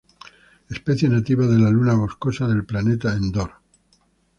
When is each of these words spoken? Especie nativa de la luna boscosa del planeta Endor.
Especie 0.67 1.07
nativa 1.09 1.45
de 1.45 1.59
la 1.59 1.69
luna 1.69 1.93
boscosa 1.93 2.47
del 2.47 2.65
planeta 2.65 3.13
Endor. 3.15 3.51